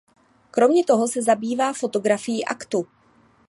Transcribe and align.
Kromě 0.51 0.85
toho 0.85 1.07
se 1.07 1.21
zabývá 1.21 1.73
fotografií 1.73 2.45
aktu. 2.45 2.87